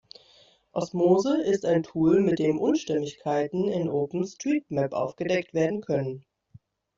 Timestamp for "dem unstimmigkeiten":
2.39-3.67